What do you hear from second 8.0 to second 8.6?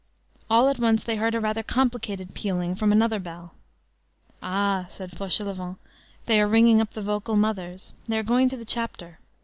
They are going to